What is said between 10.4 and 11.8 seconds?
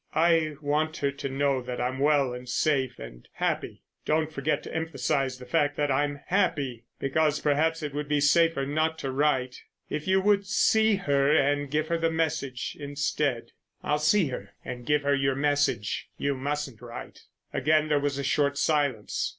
see her and